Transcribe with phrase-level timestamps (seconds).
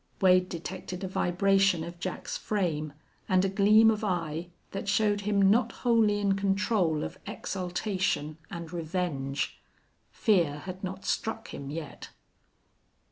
[0.19, 2.91] Wade detected a vibration of Jack's frame
[3.29, 8.73] and a gleam of eye that showed him not wholly in control of exultation and
[8.73, 9.61] revenge.
[10.09, 12.09] Fear had not struck him yet.